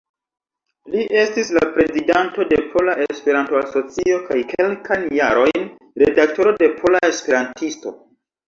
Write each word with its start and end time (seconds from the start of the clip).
Li 0.93 1.01
estis 1.23 1.49
la 1.57 1.61
prezidanto 1.75 2.47
de 2.53 2.57
Pola 2.71 2.95
Esperanto-Asocio 3.05 4.17
kaj 4.31 4.41
kelkajn 4.55 5.07
jarojn 5.21 5.71
redaktoro 6.05 6.57
de 6.63 6.75
Pola 6.81 7.07
Esperantisto. 7.13 7.95